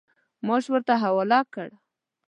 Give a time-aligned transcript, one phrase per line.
[0.45, 1.69] معاش ورته حواله کړ.